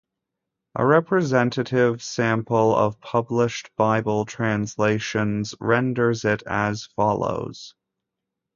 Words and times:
A 0.73 0.83
representative 0.83 2.01
sample 2.01 2.75
of 2.75 2.99
published 2.99 3.69
Bible 3.75 4.25
translations 4.25 5.53
renders 5.59 6.25
it 6.25 6.41
as 6.47 6.87
follows. 6.95 7.75